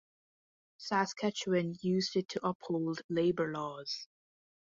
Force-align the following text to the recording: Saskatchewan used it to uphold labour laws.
Saskatchewan 0.79 1.75
used 1.83 2.15
it 2.15 2.27
to 2.29 2.43
uphold 2.43 3.03
labour 3.07 3.51
laws. 3.51 4.07